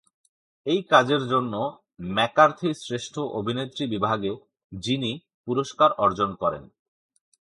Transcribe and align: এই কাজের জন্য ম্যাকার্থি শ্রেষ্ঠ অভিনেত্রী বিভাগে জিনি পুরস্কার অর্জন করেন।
এই 0.65 0.79
কাজের 0.91 1.21
জন্য 1.27 1.53
ম্যাকার্থি 2.09 2.69
শ্রেষ্ঠ 2.83 3.15
অভিনেত্রী 3.39 3.83
বিভাগে 3.87 4.31
জিনি 4.71 5.11
পুরস্কার 5.47 5.89
অর্জন 5.97 6.29
করেন। 6.33 6.63